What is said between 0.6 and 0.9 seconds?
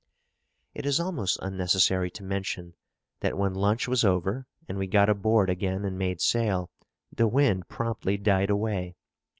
It